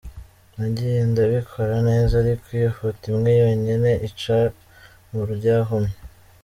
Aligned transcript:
"Nagiye 0.55 0.99
ndabikora 1.11 1.75
neza 1.89 2.13
ariko 2.23 2.45
iyo 2.57 2.69
foto 2.77 3.01
imwe 3.11 3.31
yonyene 3.41 3.91
inca 4.07 4.39
mu 5.09 5.21
ryahumye. 5.35 5.95